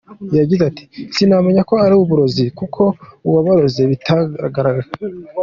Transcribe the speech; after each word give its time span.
Yagize 0.39 0.63
ati 0.69 0.83
“Sinamenya 1.15 1.61
ko 1.69 1.75
ari 1.85 1.93
uburozi 2.01 2.43
kuko 2.59 2.81
uwo 3.27 3.39
baroze 3.45 3.81
bitagaragara’. 3.91 4.81